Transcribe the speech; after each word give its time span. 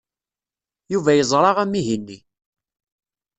Yuba 0.91 1.11
yeẓra 1.17 1.51
amihi-nni. 1.63 2.17